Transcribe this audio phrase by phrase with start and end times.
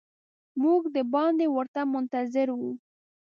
[0.61, 2.71] موږ د باندې ورته منتظر وو.